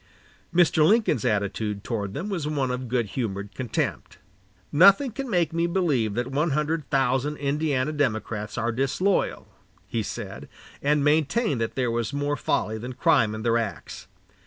Mr. 0.51 0.83
Lincoln's 0.83 1.23
attitude 1.25 1.83
toward 1.83 2.15
them 2.15 2.27
was 2.27 2.47
one 2.47 2.71
of 2.71 2.87
good 2.87 3.09
humored 3.09 3.53
contempt. 3.53 4.17
"Nothing 4.71 5.11
can 5.11 5.29
make 5.29 5.53
me 5.53 5.67
believe 5.67 6.15
that 6.15 6.31
one 6.31 6.49
hundred 6.57 6.89
thousand 6.89 7.37
Indiana 7.37 7.91
Democrats 7.91 8.57
are 8.57 8.71
disloyal," 8.71 9.47
he 9.85 10.01
said; 10.01 10.49
and 10.81 11.03
maintained 11.03 11.61
that 11.61 11.75
there 11.75 11.91
was 11.91 12.13
more 12.13 12.35
folly 12.35 12.79
than 12.79 12.93
crime 12.93 13.35
in 13.35 13.43
their 13.43 13.59
acts. 13.59 14.07